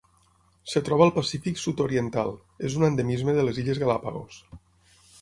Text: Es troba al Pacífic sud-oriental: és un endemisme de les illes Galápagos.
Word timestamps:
Es 0.71 0.77
troba 0.87 1.05
al 1.07 1.13
Pacífic 1.17 1.61
sud-oriental: 1.65 2.33
és 2.71 2.81
un 2.81 2.89
endemisme 2.91 3.39
de 3.39 3.47
les 3.51 3.63
illes 3.65 3.83
Galápagos. 3.87 4.45